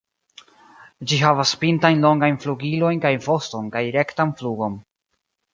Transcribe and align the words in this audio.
Ĝi 1.11 1.19
havas 1.23 1.51
pintajn 1.65 2.01
longajn 2.07 2.39
flugilojn 2.45 3.05
kaj 3.07 3.13
voston 3.29 3.71
kaj 3.77 3.85
rektan 4.01 4.37
flugon. 4.41 4.83